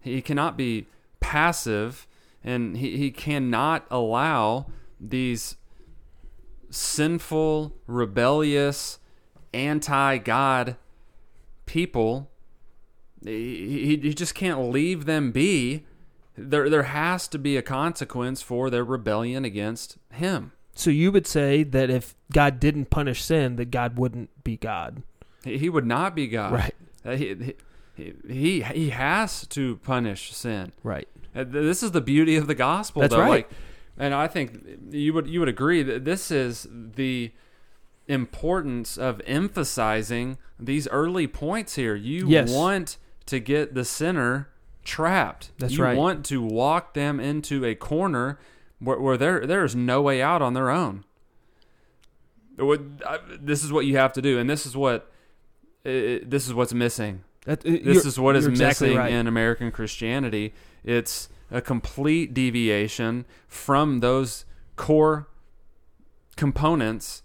[0.02, 0.86] He cannot be
[1.20, 2.06] passive,
[2.44, 4.68] and he, he cannot allow
[5.00, 5.56] these
[6.70, 9.00] sinful, rebellious,
[9.54, 10.76] anti-God
[11.66, 12.32] people.
[13.24, 15.86] He, he, just can't leave them be.
[16.38, 20.52] There there has to be a consequence for their rebellion against him.
[20.76, 25.04] So you would say that if God didn't punish sin, that God wouldn't be God,
[25.46, 26.52] He, he would not be God.
[26.54, 26.76] right?
[27.06, 27.54] Uh, He,
[27.96, 30.74] he, he, he has to punish sin.
[30.84, 31.08] Right.
[31.34, 33.22] Uh, This is the beauty of the gospel, That's though.
[33.22, 33.30] right.
[33.30, 33.50] Like,
[33.98, 37.32] and I think you would you would agree that this is the
[38.08, 41.96] importance of emphasizing these early points here.
[41.96, 42.52] You Yes.
[42.52, 44.50] want to get the sinner
[44.84, 45.52] trapped.
[45.58, 45.98] That's you right.
[45.98, 48.38] want to walk them into a corner
[48.80, 51.04] where, where there there is no way out on their own.
[52.58, 55.12] Would- I- This is what you have to do, and this is what
[55.86, 57.24] uh, this is what's missing.
[57.46, 59.12] That, This is what is exactly missing right.
[59.12, 60.54] in American Christianity.
[60.84, 64.46] It's a complete deviation from those
[64.78, 65.28] core
[66.36, 67.22] components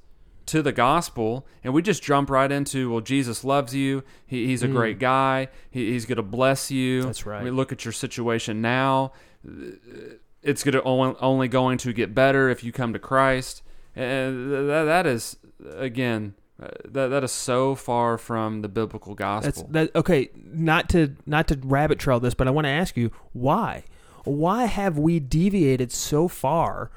[0.50, 4.02] to the gospel, and we just jump right into, well, Jesus loves you.
[4.26, 4.72] He, he's a Mm.
[4.74, 5.48] great guy.
[5.70, 7.02] He, he's going to bless you.
[7.02, 7.42] That's right.
[7.42, 9.12] We look at your situation now.
[10.42, 13.62] It's going to only, only going to get better if you come to Christ.
[13.96, 15.36] and that that is
[15.76, 19.66] again uh, that that is so far from the biblical gospel.
[19.72, 23.10] that okay, not to not to rabbit trail this, but I want to ask you
[23.32, 23.84] why?
[24.24, 26.90] Why have we deviated so far?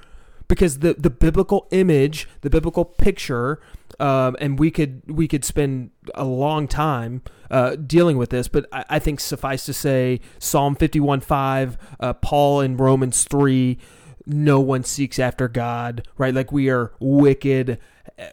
[0.53, 3.59] Because the the biblical image, the biblical picture,
[3.99, 8.67] um, and we could we could spend a long time uh, dealing with this, but
[8.71, 13.79] I, I think suffice to say, Psalm fifty one five, uh, Paul in Romans three,
[14.25, 16.33] no one seeks after God, right?
[16.33, 17.79] Like we are wicked,
[18.19, 18.25] uh,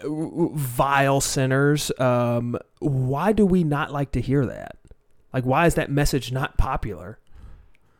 [0.55, 1.91] vile sinners.
[1.99, 4.77] Um, why do we not like to hear that?
[5.33, 7.19] Like, why is that message not popular?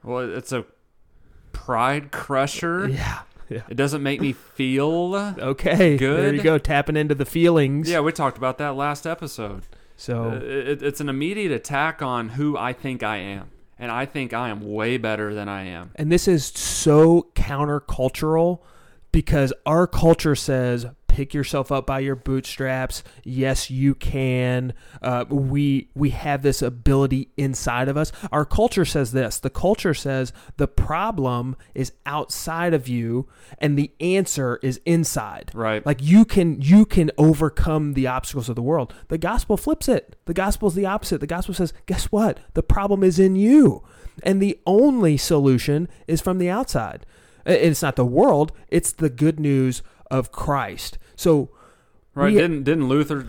[0.03, 0.65] well, it's a
[1.53, 2.89] pride crusher.
[2.89, 3.21] Yeah.
[3.51, 3.63] Yeah.
[3.69, 5.15] It doesn't make me feel.
[5.39, 5.97] Okay.
[5.99, 6.19] Good.
[6.25, 6.57] There you go.
[6.57, 7.91] Tapping into the feelings.
[7.91, 9.65] Yeah, we talked about that last episode.
[9.97, 14.07] So Uh, it, it's an immediate attack on who I think I am, and I
[14.07, 15.91] think I am way better than I am.
[15.97, 18.61] And this is so countercultural
[19.13, 23.03] because our culture says pick yourself up by your bootstraps.
[23.25, 24.73] Yes, you can.
[25.03, 28.13] Uh, we we have this ability inside of us.
[28.31, 29.39] Our culture says this.
[29.39, 35.51] The culture says the problem is outside of you, and the answer is inside.
[35.53, 35.85] Right.
[35.85, 38.95] Like you can you can overcome the obstacles of the world.
[39.09, 40.17] The gospel flips it.
[40.27, 41.21] The gospel is the opposite.
[41.21, 42.39] The gospel says, guess what?
[42.55, 43.83] The problem is in you.
[44.23, 47.05] And the only solution is from the outside.
[47.47, 50.99] It's not the world, it's the good news of Christ.
[51.17, 51.51] So
[52.15, 52.33] Right?
[52.33, 53.27] we- didn't didn't Luther?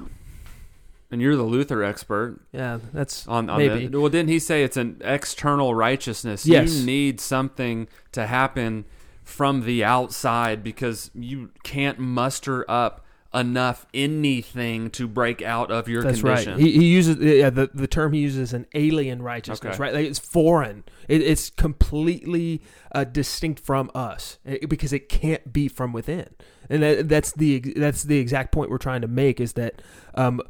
[1.12, 3.88] And you're the Luther expert yeah, that's on, on maybe.
[3.88, 4.00] that.
[4.00, 6.46] Well, didn't he say it's an external righteousness?
[6.46, 6.74] Yes.
[6.74, 8.86] You need something to happen
[9.26, 16.02] from the outside because you can't muster up enough anything to break out of your
[16.02, 16.54] That's condition.
[16.54, 16.62] right.
[16.62, 19.84] He, he uses yeah, the the term he uses is an alien righteousness, Okay.
[19.84, 19.94] right?
[19.94, 20.86] Like it's foreign.
[21.10, 22.62] It, it's completely
[22.94, 26.30] uh, distinct from us eh, because it can't be from within.
[26.72, 29.82] And that, that's the that's the exact point we're trying to make is that
[30.16, 30.42] um,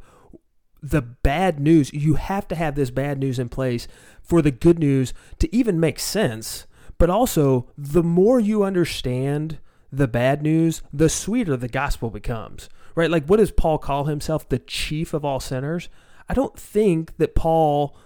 [0.80, 3.88] the bad news you have to have this bad news in place
[4.22, 6.66] for the good news to even make sense.
[6.96, 9.58] But also, the more you understand
[9.90, 12.68] the bad news, the sweeter the gospel becomes.
[12.94, 13.10] Right?
[13.10, 14.48] Like, what does Paul call himself?
[14.48, 15.88] The chief of all sinners?
[16.28, 17.96] I don't think that Paul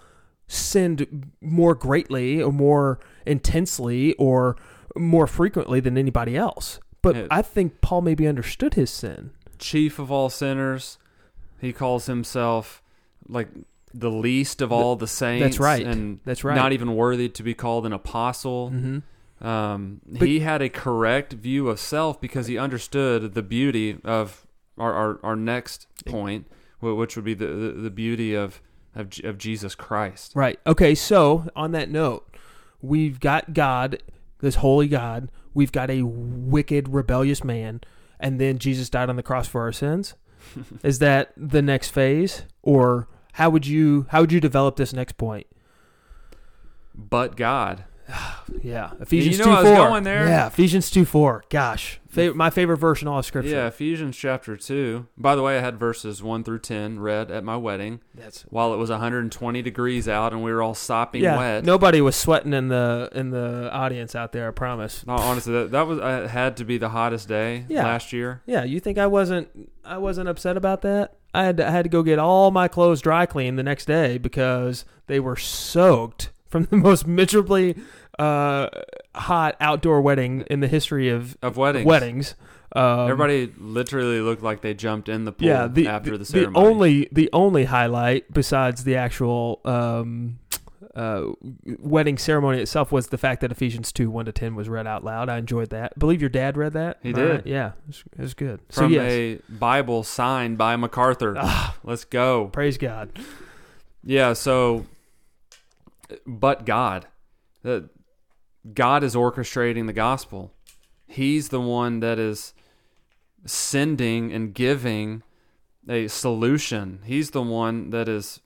[0.49, 4.57] sinned more greatly or more intensely or
[4.97, 6.81] more frequently than anybody else.
[7.07, 7.27] But Yeah.
[7.31, 9.31] I think Paul maybe understood his sin.
[9.59, 10.99] Chief of all sinners,
[11.61, 12.83] he calls himself
[13.29, 13.49] like
[13.95, 15.43] the least of all the saints.
[15.43, 15.87] That's right.
[15.87, 16.55] and That's right.
[16.55, 18.71] not even worthy to be called an apostle.
[18.71, 18.99] hmm
[19.41, 24.47] Um, But- he had a correct view of self because he understood the beauty of
[24.79, 26.47] our, our, our next point,
[26.81, 28.61] which would be the, the, the beauty of,
[28.95, 30.33] of, of Jesus Christ.
[30.35, 30.59] Right.
[30.67, 30.95] Okay.
[30.95, 32.27] So on that note,
[32.83, 34.03] we've got God,
[34.41, 35.31] this holy God.
[35.57, 37.81] We've got a wicked, rebellious man,
[38.21, 40.13] and then Jesus died on the cross for our sins.
[40.83, 45.17] Is that the next phase, or how would you how would you develop this next
[45.17, 45.47] point?
[46.95, 47.85] But God.
[48.63, 49.77] Yeah, Ephesians know two I was four.
[49.89, 50.27] going there.
[50.27, 51.45] Yeah, Ephesians two four.
[51.51, 53.51] Gosh, Fav- my favorite verse in all of Scripture.
[53.51, 55.07] Yeah, Ephesians chapter 2.
[55.17, 58.73] By the way, I had verses 1 through 10 read at my wedding that's while
[58.73, 61.37] it was 120 degrees out and we were all sopping yeah.
[61.37, 61.65] wet.
[61.65, 64.49] Nobody was sweating in the in the audience out there.
[64.49, 65.07] I promise.
[65.07, 67.85] No, honestly, that, that was uh, had to be the hottest day Yeah.
[67.85, 68.43] last year.
[68.47, 71.17] Yeah, you think I wasn't I wasn't upset about that?
[71.35, 73.85] I had to, I had to go get all my clothes dry cleaned the next
[73.85, 76.31] day because they were soaked
[76.65, 77.77] from the most miserably
[78.19, 78.69] uh,
[79.15, 81.87] hot outdoor wedding in the history of Of weddings.
[81.87, 82.35] weddings.
[82.73, 86.25] Um, Everybody literally looked like they jumped in the pool yeah, the, after the, the,
[86.25, 86.67] ceremony.
[86.67, 90.39] only the only highlight besides the actual um,
[90.95, 91.27] uh,
[91.79, 95.05] wedding ceremony itself was the fact that Ephesians two one to ten was read out
[95.05, 95.29] loud.
[95.31, 95.93] I enjoyed that.
[95.97, 96.99] I believe your dad read that.
[97.03, 97.31] He did.
[97.31, 97.47] right?
[97.47, 98.61] Yeah, it was, it was good.
[98.69, 101.35] so yes, a Bible signed by MacArthur.
[101.39, 101.77] Ah.
[101.85, 102.47] Let's go.
[102.49, 103.11] praise God.
[104.03, 104.87] Yeah, so
[106.27, 107.07] but God.
[108.75, 110.53] God is orchestrating the gospel.
[111.07, 112.53] He's the one that is
[113.45, 115.23] sending and giving
[115.89, 117.01] a solution.
[117.05, 118.41] He's the one that is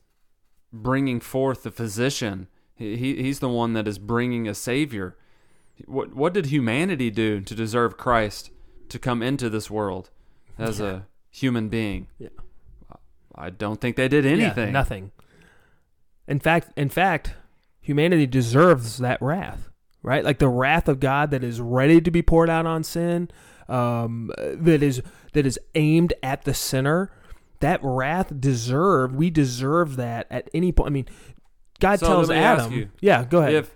[0.73, 2.49] bringing forth the physician.
[2.75, 5.17] He, he, he's the one that is bringing a savior.
[5.87, 8.51] What what did humanity do to deserve Christ
[8.91, 10.11] to come into this world
[10.59, 10.87] as Yeah.
[10.87, 12.09] a human being?
[12.19, 12.29] Yeah.
[13.35, 14.73] I don't think they did Yeah, anything.
[14.73, 15.13] nothing.
[16.29, 17.35] In fact, in fact,
[17.81, 19.69] humanity deserves that wrath,
[20.03, 20.25] right?
[20.25, 23.31] Like the wrath of God that is ready to be poured out on sin,
[23.69, 27.11] um, that is that is aimed at the sinner.
[27.61, 29.15] That wrath deserved.
[29.15, 30.87] We deserve that at any point.
[30.87, 31.07] I mean,
[31.79, 32.73] God So tells let me ask Adam.
[32.73, 33.53] you, yeah, go ahead.
[33.55, 33.75] if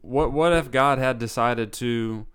[0.00, 2.26] what what if God had decided to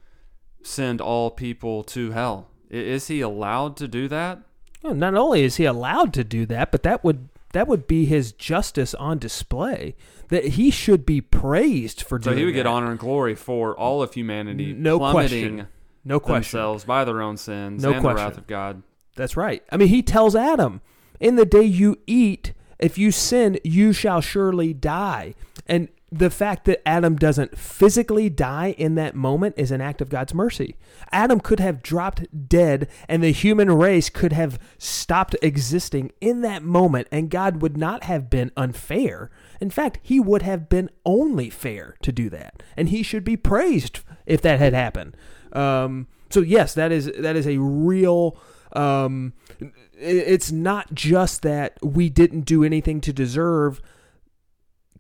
[0.63, 2.47] send all people to hell.
[2.69, 4.39] Is he allowed to do that?
[4.83, 8.05] Well, not only is he allowed to do that, but that would that would be
[8.05, 9.95] his justice on display.
[10.29, 12.35] That he should be praised for doing.
[12.35, 12.37] That.
[12.37, 15.67] So he would get honor and glory for all of humanity No question.
[16.05, 16.57] No question.
[16.57, 18.15] themselves by their own sins No and the question.
[18.27, 18.81] wrath of God.
[19.15, 19.61] That's right.
[19.71, 20.81] I mean, he tells Adam,
[21.19, 25.35] "In the day you eat, if you sin, you shall surely die."
[25.67, 30.10] And the fact that Adam doesn't physically die in that moment is an act of
[30.10, 30.76] God's mercy.
[31.12, 36.63] Adam could have dropped dead and the human race could have stopped existing in that
[36.63, 39.32] moment and God would not have been unfair.
[39.62, 42.62] In fact, he would have been only fair to do that.
[42.76, 45.15] And he should be praised if that had happened.
[45.54, 48.38] Um, so yes, that is that is a real
[48.74, 49.34] um,
[49.97, 53.82] it's not just that we didn't do anything to deserve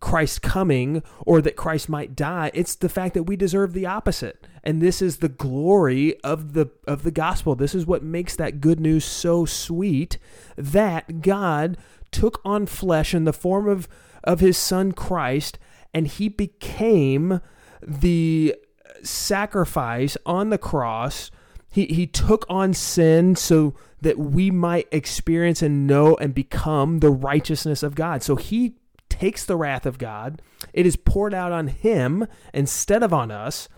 [0.01, 2.51] Christ coming or that Christ might die.
[2.53, 4.45] It's the fact that we deserve the opposite.
[4.63, 7.55] And this is the glory of the of the gospel.
[7.55, 10.17] This is what makes that good news so sweet
[10.57, 11.77] that God
[12.11, 13.87] took on flesh in the form of
[14.23, 15.57] of his son Christ
[15.93, 17.39] and he became
[17.81, 18.55] the
[19.03, 21.31] sacrifice on the cross.
[21.69, 27.11] He he took on sin so that we might experience and know and become the
[27.11, 28.23] righteousness of God.
[28.23, 28.75] So he
[29.21, 30.41] takes the wrath of God.
[30.73, 33.69] It is poured out on him instead of on us.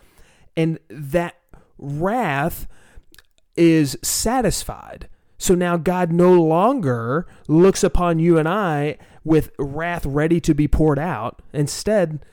[0.55, 1.35] And that
[1.77, 2.65] wrath
[3.57, 5.09] is satisfied.
[5.37, 10.69] So now God no longer looks upon you and I with wrath ready to be
[10.69, 11.41] poured out.
[11.51, 12.25] Instead,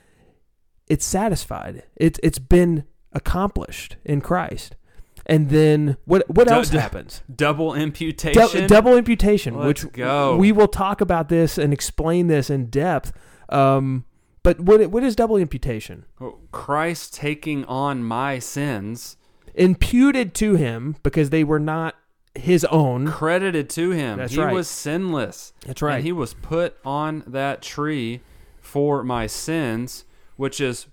[0.87, 1.83] it's satisfied.
[1.97, 4.77] It's it's been accomplished in Christ.
[5.25, 7.21] And then what what Du- else du- happens?
[7.33, 8.61] Double imputation.
[8.61, 10.35] Dou- double imputation, Let's which go.
[10.35, 13.13] we will talk about this and explain this in depth.
[13.49, 14.05] Um,
[14.43, 16.05] but what what is double imputation?
[16.51, 19.17] Christ taking on my sins,
[19.53, 21.95] Imputed to him because they were not
[22.33, 23.07] his own.
[23.07, 24.17] credited to him.
[24.17, 24.53] That's he right.
[24.53, 25.51] was sinless.
[25.65, 25.95] That's right.
[25.95, 28.21] And he was put on that tree
[28.61, 30.05] for my sins,
[30.37, 30.87] which is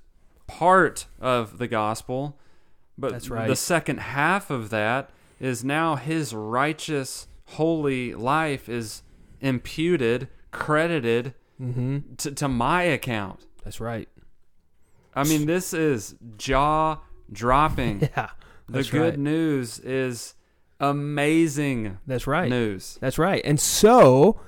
[0.49, 2.37] part of the gospel.
[2.99, 3.47] But That's right.
[3.47, 9.03] the second half of that is now his righteous, holy life is
[9.41, 12.15] imputed, credited Mm-hmm.
[12.19, 13.41] to, to my account.
[13.65, 14.09] That's right.
[15.13, 16.99] I mean, this is jaw
[17.33, 18.09] dropping.
[18.17, 18.29] Yeah,
[18.69, 19.19] the good right.
[19.19, 20.35] news is
[20.79, 22.49] amazing That's right.
[22.49, 22.99] news.
[23.01, 23.43] That's right.
[23.45, 24.41] And so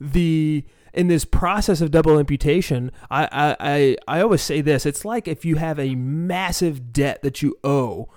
[0.00, 0.64] the
[0.98, 4.84] in this process of double imputation, I, I, I, I always say this.
[4.84, 8.08] It's like if you have a massive debt that you owe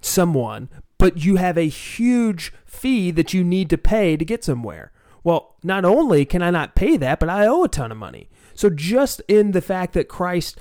[0.00, 4.90] someone, but you have a huge fee that you need to pay to get somewhere.
[5.22, 8.28] Well, not only can I not pay that, but I owe a ton of money.
[8.52, 10.58] So just in the fact that Christ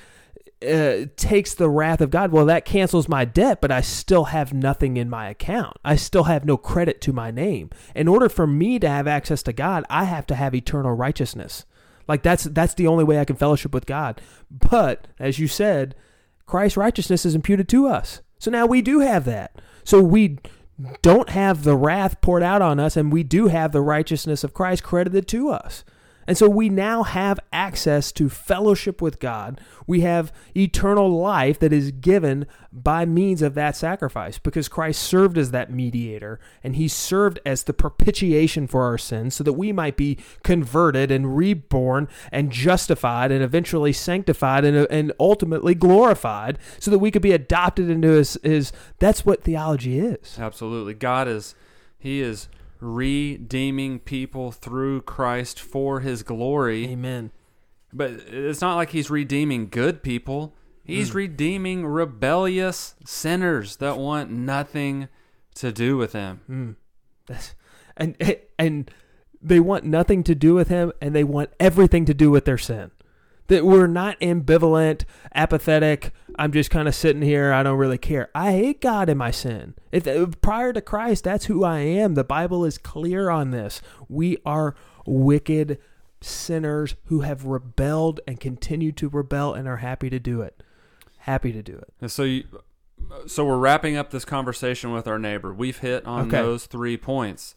[0.63, 4.53] uh, takes the wrath of God, well, that cancels my debt, but I still have
[4.53, 5.77] nothing in my account.
[5.83, 7.69] I still have no credit to my name.
[7.95, 11.65] In order for me to have access to God, I have to have eternal righteousness.
[12.07, 14.21] Like that's that's the only way I can fellowship with God.
[14.49, 15.95] But as you said,
[16.45, 18.21] Christ's righteousness is imputed to us.
[18.37, 19.61] So now we do have that.
[19.83, 20.39] So we
[21.01, 24.53] don't have the wrath poured out on us, and we do have the righteousness of
[24.53, 25.83] Christ credited to us.
[26.31, 29.59] And so we now have access to fellowship with God.
[29.85, 35.37] We have eternal life that is given by means of that sacrifice because Christ served
[35.37, 39.73] as that mediator and he served as the propitiation for our sins so that we
[39.73, 46.89] might be converted and reborn and justified and eventually sanctified and, and ultimately glorified so
[46.89, 50.39] that we could be adopted into his, his that's what theology is.
[50.39, 50.93] Absolutely.
[50.93, 51.55] God is
[51.99, 52.47] he is
[52.81, 56.87] redeeming people through Christ for his glory.
[56.87, 57.31] Amen.
[57.93, 60.55] But it's not like he's redeeming good people.
[60.83, 61.17] He's Hmm.
[61.17, 65.07] redeeming rebellious sinners that want nothing
[65.55, 66.41] to do with him.
[66.49, 66.75] Mm.
[67.97, 68.15] And
[68.57, 68.91] and
[69.41, 72.57] they want nothing to do with him, and they want everything to do with their
[72.57, 72.91] sin.
[73.47, 75.03] That we're not ambivalent,
[75.35, 76.13] apathetic.
[76.37, 77.51] I'm just kind of sitting here.
[77.53, 78.29] I don't really care.
[78.33, 79.75] I hate God in my sin.
[79.91, 82.13] If uh, prior to Christ, that's who I am.
[82.15, 83.81] The Bible is clear on this.
[84.09, 84.75] We are
[85.05, 85.77] wicked
[86.21, 90.61] sinners who have rebelled and continue to rebel and are happy to do it.
[91.19, 91.93] Happy to do it.
[91.99, 92.43] And so you,
[93.27, 95.53] so we're wrapping up this conversation with our neighbor.
[95.53, 96.37] We've hit on Okay.
[96.41, 97.55] those three points.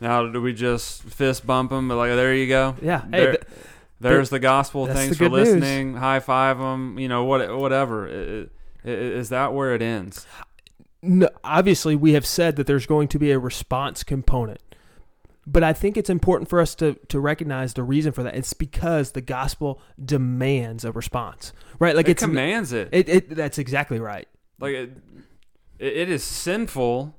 [0.00, 1.88] Now, do we just fist bump them?
[1.88, 2.76] Like, there you go.
[2.80, 3.02] Yeah.
[3.02, 3.44] Hey, There- th-
[4.00, 4.86] There's the gospel.
[4.86, 5.48] that's Thanks the for news.
[5.52, 5.94] listening.
[5.94, 6.98] High five them.
[6.98, 7.56] You know what?
[7.56, 8.48] Whatever.
[8.84, 10.26] Is that where it ends?
[11.02, 14.60] no, obviously we have said that there's going to be a response component
[15.46, 18.52] but i think it's important for us to, to recognize the reason for that it's
[18.52, 22.88] because the gospel demands a response right like it commands it.
[22.92, 24.28] it, it that's exactly right
[24.58, 24.92] Like It,
[25.78, 27.16] it is sinful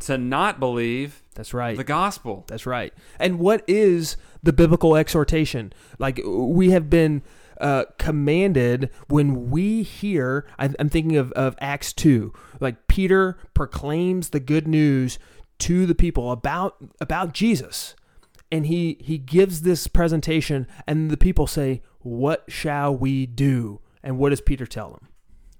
[0.00, 1.76] to not believe That's right.
[1.76, 2.44] the gospel.
[2.48, 2.92] That's right.
[3.18, 5.72] And what is the biblical exhortation?
[5.98, 7.22] Like we have been
[7.60, 10.46] uh, commanded when we hear.
[10.58, 12.32] I'm thinking of, of Acts two.
[12.60, 15.18] Like Peter proclaims the good news
[15.60, 17.94] to the people about about Jesus,
[18.52, 24.18] and he he gives this presentation, and the people say, "What shall we do?" And
[24.18, 25.08] what does Peter tell them?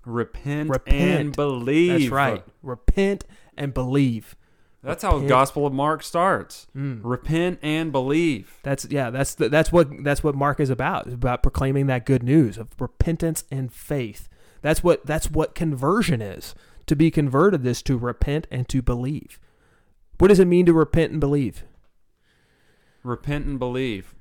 [0.04, 1.20] Repent, Repent.
[1.20, 2.00] and believe.
[2.00, 2.44] That's right.
[2.62, 3.24] Repent
[3.58, 4.36] and believe.
[4.82, 6.68] That's how the Gospel of Mark starts.
[6.76, 7.00] Mm.
[7.02, 8.58] Repent and believe.
[8.62, 9.10] That's yeah.
[9.10, 11.06] That's the, that's what that's what Mark is about.
[11.06, 14.28] It's about proclaiming that good news of repentance and faith.
[14.62, 16.54] That's what that's what conversion is.
[16.86, 19.40] To be converted is to repent and to believe.
[20.18, 21.64] What does it mean to repent and believe?
[23.02, 24.14] Repent and believe.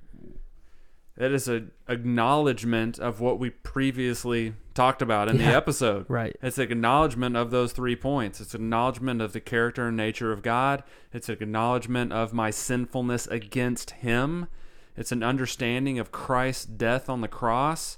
[1.17, 6.05] That is an acknowledgement of what we previously talked about in the episode.
[6.07, 6.35] Right.
[6.43, 8.39] It's an acknowledgement of those three points.
[8.39, 10.83] It's an acknowledgement of the character and nature of God.
[11.11, 14.47] It's an acknowledgement of my sinfulness against Him.
[14.95, 17.97] It's an understanding of Christ's death on the cross.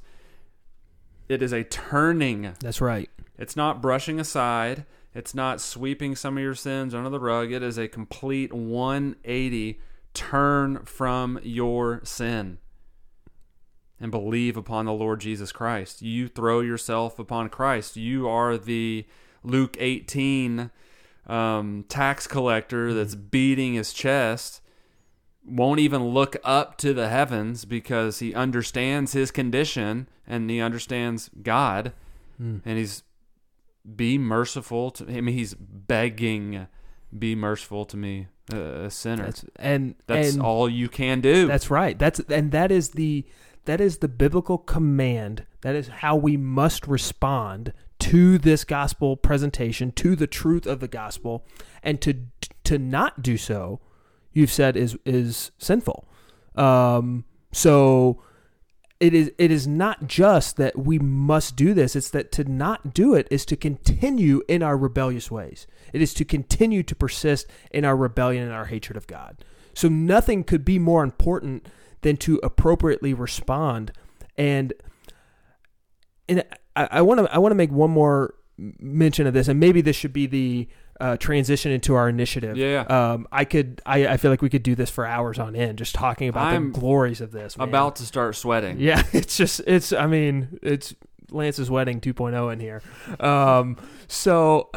[1.28, 2.56] It is a turning.
[2.62, 3.10] That's right.
[3.38, 4.86] It's not brushing aside.
[5.14, 7.52] It's not sweeping some of your sins under the rug.
[7.52, 9.82] It is a complete 180
[10.14, 12.60] turn from your sin
[14.00, 16.02] and believe upon the Lord Jesus Christ.
[16.02, 17.96] You throw yourself upon Christ.
[17.98, 19.06] You are the
[19.44, 20.72] Luke 18
[21.28, 24.62] um, tax collector that's beating his chest,
[25.46, 31.30] won't even look up to the heavens because he understands his condition and he understands
[31.42, 31.94] God,
[32.42, 32.62] Mm.
[32.66, 33.04] and he's
[33.98, 36.68] be merciful to I mean he's begging
[37.18, 41.48] be merciful to me a a sinner That's and that's and all you can do
[41.48, 41.98] That's right.
[42.00, 43.26] That's and that is the
[43.66, 45.46] that is the biblical command.
[45.62, 50.88] That is how we must respond to this gospel presentation, to the truth of the
[50.88, 51.46] gospel,
[51.84, 52.16] and to
[52.64, 53.80] to not do so,
[54.34, 56.08] you've said is is sinful.
[56.56, 58.22] Um, so
[59.00, 62.94] it is it is not just that we must do this it's that to not
[62.94, 67.48] do it is to continue in our rebellious ways it is to continue to persist
[67.72, 69.38] in our rebellion and our hatred of god
[69.74, 71.66] so nothing could be more important
[72.02, 73.92] than to appropriately respond
[74.38, 74.74] and
[76.28, 76.44] and
[76.76, 79.96] i want to i want to make one more mention of this and maybe this
[79.96, 80.68] should be the
[81.02, 82.82] uh, transition into our initiative Yeah.
[82.90, 83.82] um, I could.
[83.86, 86.48] I, I feel like we could do this for hours on end, just talking about
[86.48, 87.58] I'm the glories of this.
[87.58, 87.70] man.
[87.70, 90.94] about to start sweating Yeah, it's just it's I mean, it's
[91.32, 92.82] Lance's wedding 2.0 in here.
[93.22, 93.78] Um
[94.10, 94.72] so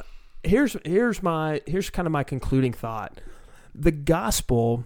[0.44, 3.20] here's here's my here's kind of my concluding thought.
[3.74, 4.84] The gospel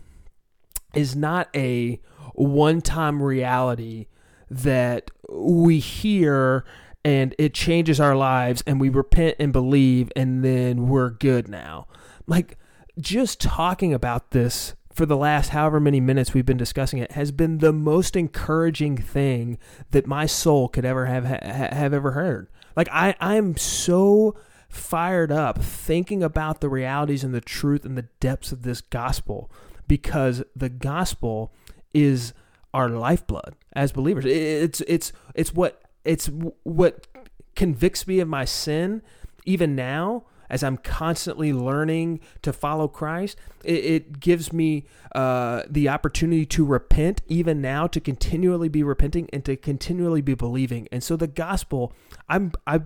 [0.95, 2.01] is not a
[2.37, 4.07] one-time reality
[4.51, 6.64] that we hear
[7.05, 11.87] and it changes our lives and we repent and believe and then we're good now.
[12.26, 12.59] Like
[12.99, 17.30] just talking about this for the last however many minutes we've been discussing it has
[17.30, 19.59] been the most encouraging thing
[19.91, 22.49] that my soul could ever have ha- have ever heard.
[22.74, 24.37] Like I I'm so
[24.68, 29.51] fired up thinking about the realities and the truth and the depths of this gospel
[29.87, 31.53] because the gospel
[31.95, 32.32] is
[32.74, 34.24] our lifeblood as believers.
[34.26, 36.26] It's it's it's what it's
[36.62, 37.07] what
[37.55, 39.03] convicts me of my sin
[39.45, 43.37] even now as I'm constantly learning to follow Christ.
[43.64, 44.84] It, it gives me
[45.14, 50.34] uh, the opportunity to repent even now, to continually be repenting and to continually be
[50.34, 50.87] believing.
[50.93, 51.93] And so the gospel,
[52.28, 52.82] I'm I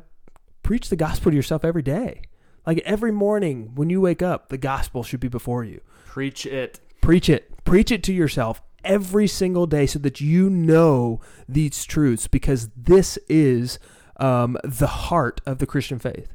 [0.63, 2.23] preach the gospel to yourself every day.
[2.67, 5.81] Like every morning when you wake up, the gospel should be before you.
[6.07, 7.65] preach it Preach it.
[7.65, 13.19] Preach it to yourself every single day so that you know these truths because this
[13.29, 13.79] is
[14.17, 16.35] um, the heart of the Christian faith.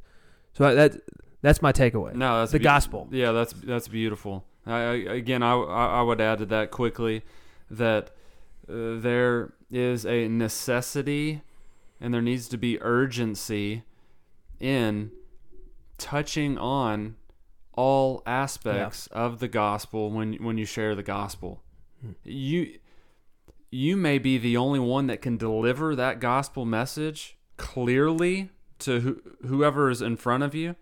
[0.54, 0.98] So that
[1.42, 2.16] that's my takeaway.
[2.16, 3.08] no that's the be- gospel.
[3.12, 7.22] yeah that's that's beautiful I, I, again I, I would add to that quickly
[7.70, 8.10] that
[8.68, 11.42] uh, there is a necessity
[12.02, 13.84] and there needs to be urgency
[14.60, 15.12] in
[15.98, 17.16] touching on
[17.74, 21.62] all aspects of the gospel when when you share the gospel.
[22.24, 22.80] You
[23.72, 29.22] you may be the only one that can deliver that gospel message clearly to who,
[29.48, 30.76] whoever is in front of you.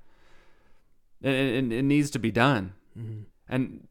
[1.22, 2.74] And it, it, it needs to be done.
[2.97, 3.22] Mm-hmm.
[3.47, 3.88] And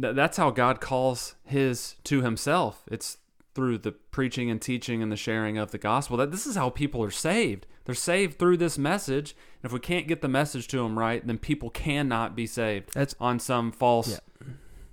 [0.00, 2.84] th- that's how God calls his to himself.
[2.90, 3.18] It's
[3.54, 6.16] through the preaching and teaching and the sharing of the gospel.
[6.16, 7.66] That this is how people are saved.
[7.84, 9.34] They're saved through this message.
[9.62, 12.94] And if we can't get the message to them right, then people cannot be saved
[12.94, 14.46] That's on some false Yeah.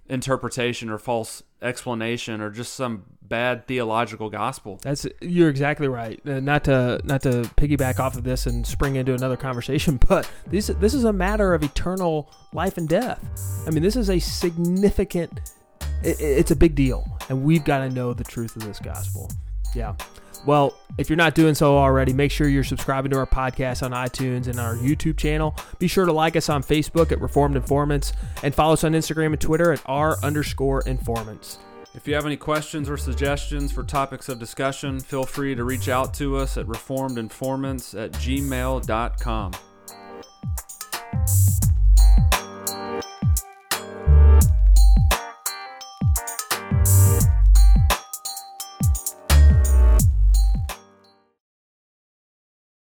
[0.07, 4.79] interpretation or false explanation or just some bad theological gospel.
[4.81, 6.19] That's you're exactly right.
[6.25, 10.29] Uh, not to not to piggyback off of this and spring into another conversation, but
[10.47, 13.23] this this is a matter of eternal life and death.
[13.65, 15.39] I mean, this is a significant.
[16.03, 19.29] It, it's a big deal, and we've got to know the truth of this gospel.
[19.75, 19.95] Yeah.
[20.45, 23.91] Well, if you're not doing so already, make sure you're subscribing to our podcast on
[23.91, 25.55] iTunes and our YouTube channel.
[25.79, 28.11] Be sure to like us on Facebook at Reformed Informants
[28.43, 31.59] and follow us on Instagram and Twitter at r underscore informants.
[31.95, 35.89] If you have any questions or suggestions for topics of discussion, feel free to reach
[35.89, 39.51] out to us at reformedinformants at gmail.com.